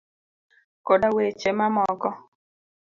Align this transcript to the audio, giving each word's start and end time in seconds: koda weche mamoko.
koda 0.85 1.07
weche 1.15 1.49
mamoko. 1.59 2.09